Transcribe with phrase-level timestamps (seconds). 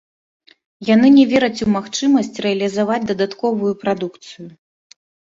[0.93, 4.47] Яны не вераць у магчымасць рэалізаваць дадатковую прадукцыю.